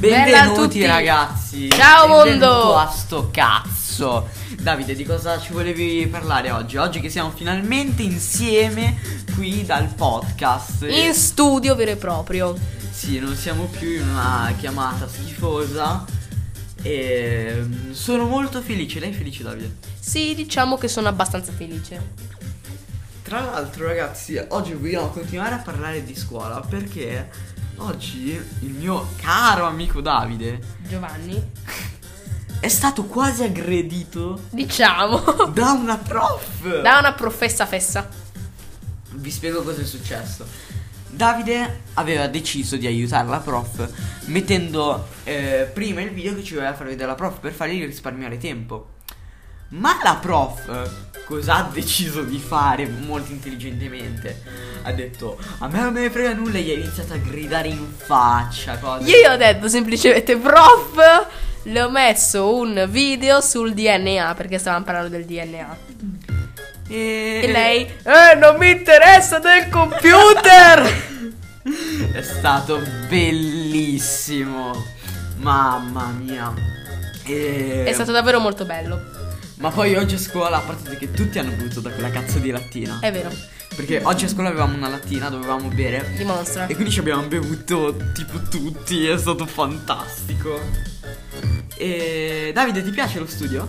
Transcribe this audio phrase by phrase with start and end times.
[0.00, 0.86] Bella a Benvenuti tutti.
[0.86, 1.68] ragazzi.
[1.68, 2.76] Ciao, Benvenuto mondo.
[2.78, 4.28] a sto cazzo.
[4.58, 6.78] Davide, di cosa ci volevi parlare oggi?
[6.78, 8.98] Oggi che siamo finalmente insieme
[9.34, 10.86] qui dal podcast.
[10.88, 12.56] In studio vero e proprio.
[12.90, 16.02] Sì, non siamo più in una chiamata schifosa.
[16.80, 19.00] E mm, sono molto felice.
[19.00, 19.76] Lei è felice, Davide?
[19.98, 22.28] Sì, diciamo che sono abbastanza felice.
[23.22, 27.28] Tra l'altro, ragazzi, oggi vogliamo continuare a parlare di scuola perché
[27.80, 28.30] oggi
[28.60, 31.42] il mio caro amico Davide Giovanni,
[32.60, 35.18] è stato quasi aggredito diciamo,
[35.52, 36.80] da una prof.
[36.82, 38.08] da una professa fessa.
[39.12, 40.46] Vi spiego cosa è successo.
[41.08, 43.88] Davide aveva deciso di aiutare la prof
[44.26, 48.38] mettendo eh, prima il video che ci voleva far vedere la prof per fargli risparmiare
[48.38, 48.98] tempo.
[49.70, 50.90] Ma la prof
[51.24, 54.42] cosa ha deciso di fare molto intelligentemente?
[54.82, 57.68] Ha detto a me non me ne frega nulla e gli ha iniziato a gridare
[57.68, 59.08] in faccia cose.
[59.08, 61.26] Io gli ho detto semplicemente, prof,
[61.64, 65.76] le ho messo un video sul DNA perché stavamo parlando del DNA.
[66.88, 71.08] E, E lei, eh, non mi interessa del computer!
[72.12, 74.72] È stato bellissimo.
[75.36, 76.52] Mamma mia.
[77.24, 77.84] E...
[77.86, 79.00] È stato davvero molto bello,
[79.60, 82.50] Ma poi oggi a scuola, a parte che tutti hanno bevuto da quella cazzo di
[82.50, 82.98] lattina.
[83.00, 83.30] è vero,
[83.76, 86.14] Perché oggi a scuola avevamo una lattina, dovevamo bere.
[86.16, 86.66] dimostra.
[86.66, 90.58] E quindi ci abbiamo bevuto tipo tutti, è stato fantastico.
[91.76, 93.68] E Davide, ti piace lo studio?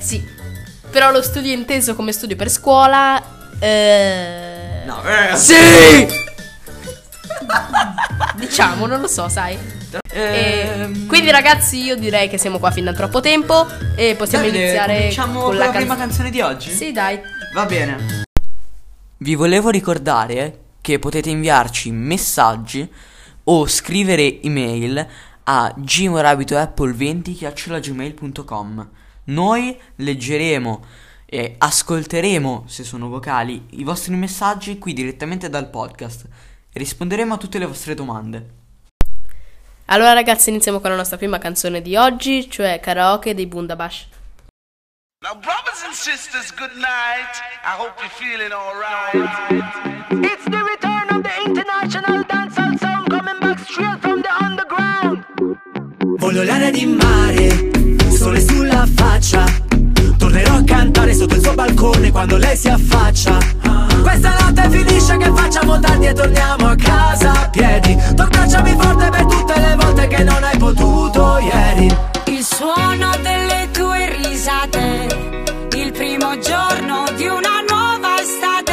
[0.00, 0.22] Sì,
[0.90, 3.56] però lo studio inteso come studio per scuola...
[3.58, 4.82] Eh...
[4.84, 6.06] No, eh, Sì!
[8.36, 9.58] Diciamo, non lo so, sai.
[10.12, 14.44] E Ehm, quindi ragazzi io direi che siamo qua fin da troppo tempo e possiamo
[14.44, 15.98] Davide, iniziare cominciamo con la, prima canzone.
[15.98, 16.70] canzone di oggi?
[16.70, 17.20] Sì, dai.
[17.54, 18.22] Va bene.
[19.18, 22.90] Vi volevo ricordare che potete inviarci messaggi
[23.44, 25.06] o scrivere email
[25.44, 27.34] a gmorabitoapple20
[29.24, 30.84] Noi leggeremo
[31.26, 36.26] e ascolteremo, se sono vocali, i vostri messaggi qui direttamente dal podcast
[36.72, 38.62] e risponderemo a tutte le vostre domande.
[39.86, 44.06] Allora ragazzi iniziamo con la nostra prima canzone di oggi, cioè Karaoke dei Bundabash.
[45.20, 47.32] Now, brothers and sisters, good night.
[47.64, 49.14] I hope you're feeling alright.
[50.24, 55.24] It's the return of the international dancehall sound coming back straight from the underground.
[56.18, 57.70] Voglio l'aria di mare,
[58.10, 59.44] sole sulla faccia.
[60.16, 63.36] Tornerò a cantare sotto il suo balcone quando lei si affaccia.
[64.02, 67.96] Questa notte finisce che facciamo tardi e torniamo a casa a piedi.
[68.14, 69.43] Tu abbracciami forte per tutte
[70.74, 71.96] potuto ieri.
[72.26, 75.06] Il suono delle tue risate,
[75.76, 78.63] il primo giorno di una nuova estate.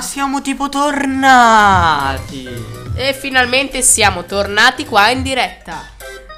[0.00, 2.48] Ma siamo tipo tornati!
[2.94, 5.90] E finalmente siamo tornati qua in diretta.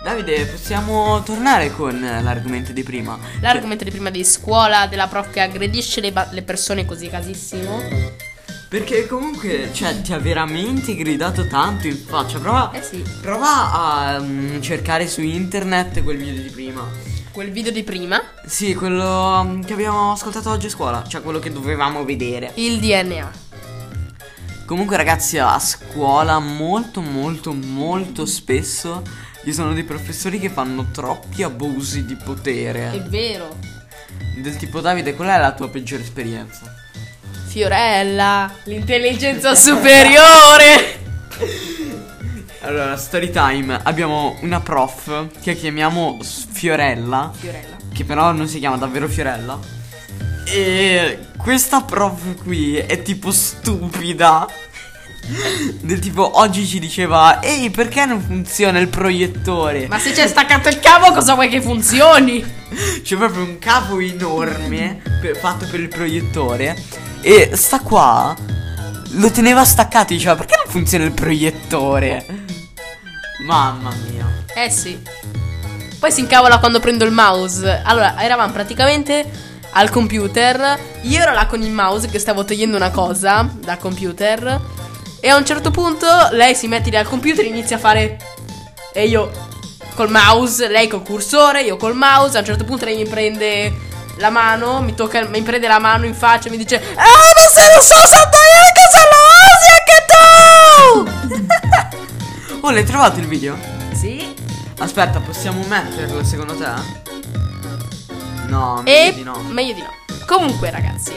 [0.03, 3.17] Davide, possiamo tornare con l'argomento di prima?
[3.41, 7.81] L'argomento di prima di scuola della prof che aggredisce le, ba- le persone così casissimo.
[8.69, 12.41] Perché comunque, cioè, ti ha veramente gridato tanto in faccia.
[12.41, 16.85] Prova, Eh sì, prova a mm, cercare su internet quel video di prima.
[17.31, 21.05] quel video di prima, Sì, quello mm, che abbiamo ascoltato oggi a scuola.
[21.07, 22.51] Cioè, quello che dovevamo vedere.
[22.57, 23.51] il DNA.
[24.73, 29.03] Comunque, ragazzi, a scuola molto, molto, molto spesso
[29.45, 33.05] ci sono dei professori che fanno troppi abusi di È potere.
[33.09, 33.55] vero.
[34.35, 36.75] Del tipo, Davide, qual è la tua peggiore esperienza?
[37.49, 41.01] Fiorella, l'intelligenza superiore.
[42.61, 43.79] Allora, story time.
[43.83, 47.31] Abbiamo una prof che chiamiamo Fiorella.
[47.39, 47.77] Fiorella.
[47.93, 49.59] Che però non si chiama davvero Fiorella.
[50.47, 54.47] E questa prof qui è tipo stupida.
[55.81, 59.87] Del tipo, oggi ci diceva: Ehi, perché non funziona il proiettore?
[59.87, 62.45] Ma se c'è staccato il cavo, cosa vuoi che funzioni?
[63.03, 66.77] C'è proprio un capo enorme per- fatto per il proiettore.
[67.21, 68.35] E sta qua
[69.13, 70.13] lo teneva staccato.
[70.13, 72.25] Diceva: Perché non funziona il proiettore?
[73.47, 74.45] Mamma mia.
[74.55, 75.01] Eh sì.
[75.99, 77.81] Poi si incavola quando prendo il mouse.
[77.85, 79.25] Allora, eravamo praticamente
[79.71, 80.79] al computer.
[81.03, 84.61] Io ero là con il mouse che stavo togliendo una cosa dal computer.
[85.25, 88.17] E a un certo punto lei si mette lì al computer e inizia a fare.
[88.93, 89.31] E io
[89.95, 92.37] col mouse, lei col cursore, io col mouse.
[92.37, 93.73] A un certo punto lei mi prende
[94.17, 97.49] la mano, mi tocca, mi prende la mano in faccia e mi dice: Ah, ma
[97.49, 101.41] se non so saltare che se lo osi anche tu!
[102.65, 103.57] Oh, l'hai trovato il video?
[103.93, 104.35] sì.
[104.79, 106.67] Aspetta, possiamo metterlo secondo te?
[108.47, 109.37] No, meglio E di no.
[109.49, 109.91] meglio di no.
[110.27, 111.13] Comunque, ragazzi,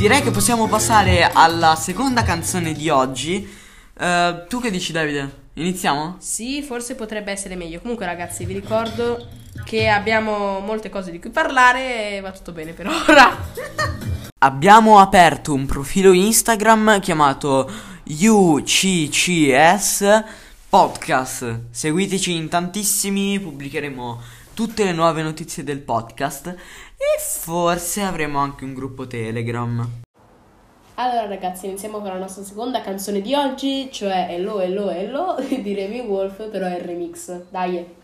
[0.00, 3.46] Direi che possiamo passare alla seconda canzone di oggi.
[3.98, 5.48] Eh, tu che dici, Davide?
[5.52, 6.16] Iniziamo?
[6.20, 7.80] sì, forse potrebbe essere meglio.
[7.80, 9.28] Comunque, ragazzi, vi ricordo
[9.62, 13.52] che abbiamo molte cose di cui parlare e va tutto bene per ora.
[14.38, 17.70] Abbiamo aperto un profilo Instagram chiamato
[18.04, 19.44] UCCS
[20.70, 21.64] Podcast.
[21.72, 26.54] Seguiteci in tantissimi, pubblicheremo tutte le nuove notizie del podcast
[27.00, 29.88] e forse avremo anche un gruppo Telegram.
[30.96, 35.74] Allora, ragazzi, iniziamo con la nostra seconda canzone di oggi, cioè Hello, Hello, Hello di
[35.74, 37.44] Remy Wolf, però è il remix.
[37.48, 37.98] Dai.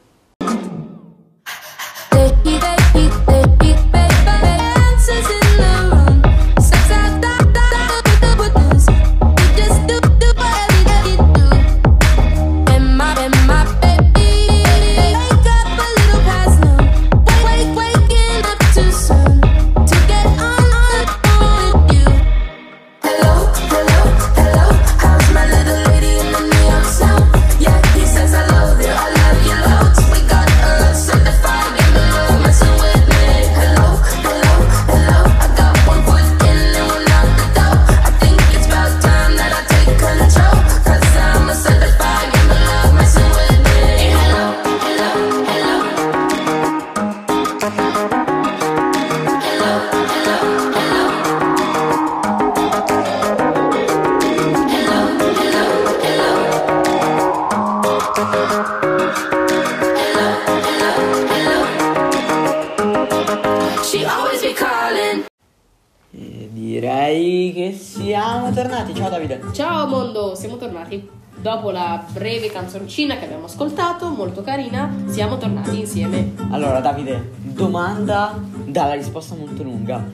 [68.86, 68.94] Tornati.
[68.94, 69.40] Ciao Davide.
[69.52, 71.08] Ciao mondo, siamo tornati.
[71.38, 76.32] Dopo la breve canzoncina che abbiamo ascoltato, molto carina, siamo tornati insieme.
[76.50, 78.34] Allora Davide, domanda
[78.64, 80.04] dalla risposta molto lunga.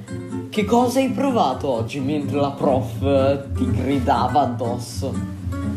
[0.50, 5.14] Che cosa hai provato oggi mentre la prof eh, ti gridava addosso?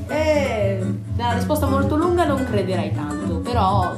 [0.08, 0.80] E
[1.16, 3.96] la risposta molto lunga non crederai tanto, però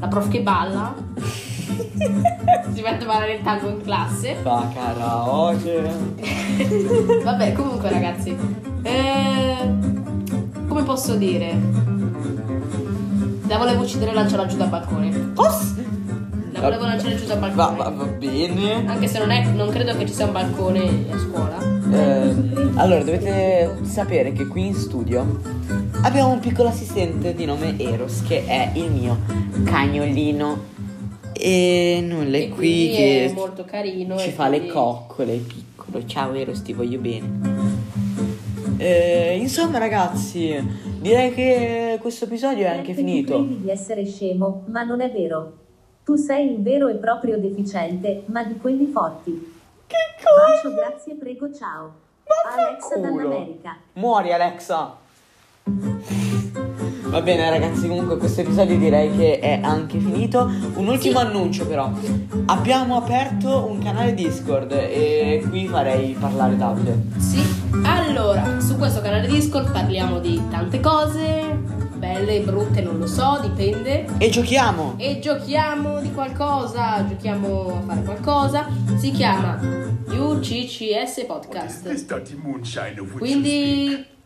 [0.00, 0.94] la prof che balla
[2.74, 4.36] si mette a ballare il tango in classe.
[4.42, 5.90] Fa karaoke.
[7.24, 8.36] Vabbè, comunque ragazzi,
[8.82, 9.56] eh,
[10.66, 11.56] come posso dire?
[13.46, 15.32] La volevo uccidere e lanciarla giù dal balcone.
[16.52, 17.76] La volevo lanciare giù dal Va, balcone.
[17.76, 18.84] va- va bene.
[18.86, 21.56] Anche se non, è, non credo che ci sia un balcone a scuola.
[21.90, 22.34] Eh,
[22.74, 25.40] allora, dovete sapere che qui in studio
[26.02, 29.18] abbiamo un piccolo assistente di nome Eros, che è il mio
[29.64, 30.76] cagnolino.
[31.40, 34.18] E nulla, è E qui che è molto carino.
[34.18, 36.04] ci e fa le quindi- coccole, piccolo.
[36.04, 37.56] Ciao Eros, ti voglio bene.
[38.78, 40.56] Eh, insomma, ragazzi,
[41.00, 43.34] direi che questo episodio è anche Perché tu finito.
[43.44, 45.52] credi di essere scemo, ma non è vero.
[46.04, 49.54] Tu sei il vero e proprio deficiente, ma di quelli forti.
[49.86, 50.68] Che cosa?
[50.68, 51.92] Bacio, grazie, prego, ciao.
[52.26, 53.76] Ma Alexa dall'America.
[53.94, 54.96] Muori Alexa.
[57.08, 60.50] Va bene ragazzi, comunque questo episodio direi che è anche finito.
[60.74, 61.90] Un ultimo annuncio però.
[62.46, 66.98] Abbiamo aperto un canale Discord e qui farei parlare Davide.
[67.16, 67.42] Sì,
[67.82, 71.58] allora, su questo canale Discord parliamo di tante cose,
[71.96, 74.04] belle e brutte, non lo so, dipende.
[74.18, 74.94] E giochiamo!
[74.98, 78.66] E giochiamo di qualcosa, giochiamo a fare qualcosa.
[78.96, 79.58] Si chiama
[80.10, 82.06] UCCS Podcast.
[83.16, 84.16] Quindi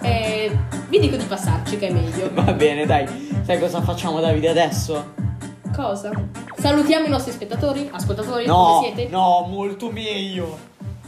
[0.00, 0.56] eh,
[0.88, 2.30] vi dico di passarci che è meglio.
[2.32, 3.06] Va bene, dai.
[3.44, 5.12] Sai cosa facciamo Davide adesso?
[5.74, 6.10] Cosa?
[6.56, 9.10] Salutiamo i nostri spettatori, ascoltatori, No, come siete?
[9.10, 10.58] no, molto meglio.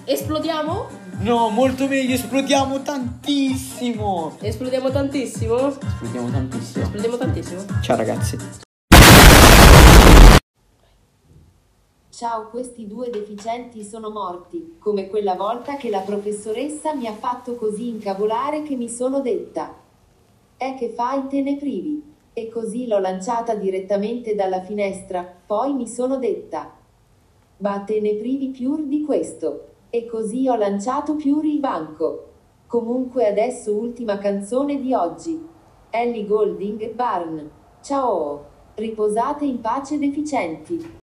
[0.05, 1.01] Esplodiamo?
[1.21, 4.37] No, molto meglio, esplodiamo tantissimo.
[4.41, 5.69] Esplodiamo tantissimo?
[5.79, 6.85] Esplodiamo tantissimo.
[6.85, 7.63] Esplodiamo tantissimo.
[7.83, 8.39] Ciao ragazzi.
[12.15, 17.55] Ciao, questi due deficienti sono morti, come quella volta che la professoressa mi ha fatto
[17.55, 19.75] così incavolare che mi sono detta.
[20.55, 22.03] È che fai te ne privi.
[22.35, 26.71] E così l'ho lanciata direttamente dalla finestra, poi mi sono detta.
[27.57, 29.69] Ma te ne privi più di questo.
[29.89, 32.27] E così ho lanciato più il banco.
[32.67, 35.49] Comunque adesso ultima canzone di oggi.
[35.89, 37.51] Ellie Golding, Barn.
[37.81, 38.51] Ciao!
[38.75, 41.01] Riposate in pace deficienti.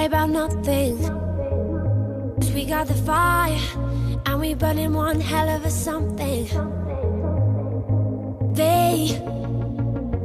[0.00, 0.98] worry about nothing.
[2.36, 3.58] Cause we got the fire,
[4.26, 6.46] and we burning one hell of a something.
[8.54, 9.08] They,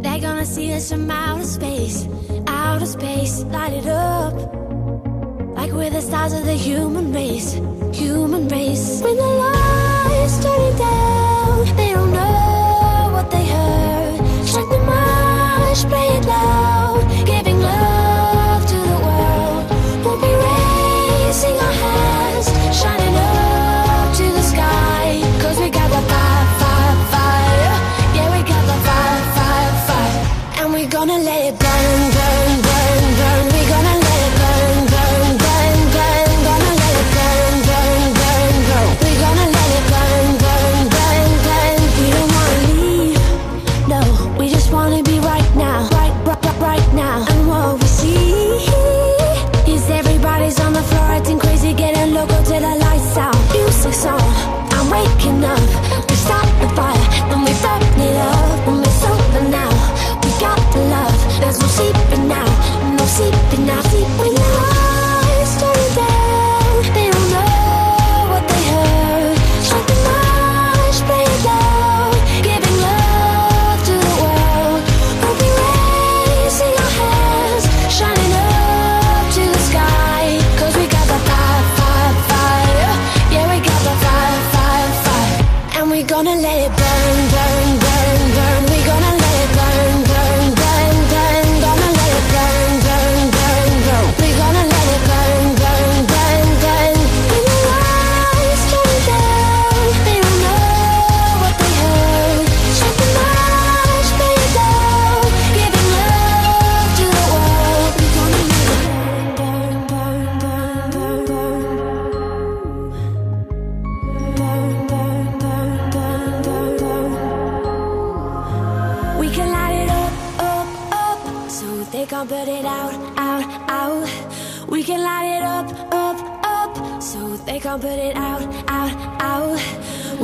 [0.02, 2.08] they're gonna see us from outer space,
[2.48, 4.34] outer space, light it up.
[5.56, 7.54] Like we're the stars of the human race,
[7.94, 9.02] human race.
[9.02, 11.15] When the lights turn down.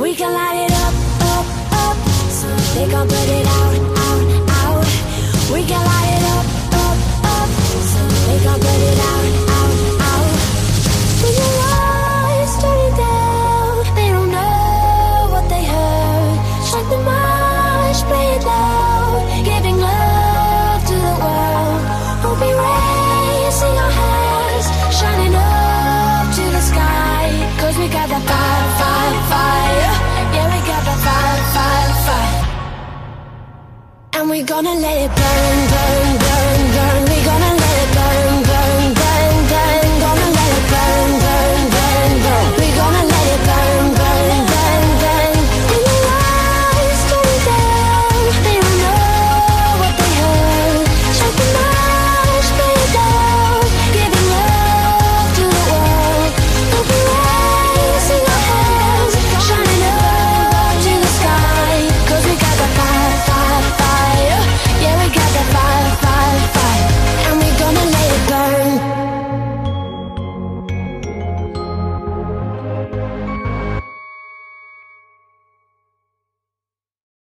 [0.02, 0.94] We can light it up,
[1.30, 1.96] up, up
[2.28, 5.52] So they gon' put it out, out, out.
[5.52, 5.81] We can
[34.52, 36.21] gonna let it burn, burn, burn.